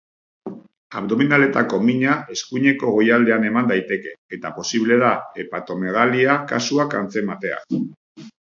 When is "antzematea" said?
7.05-7.65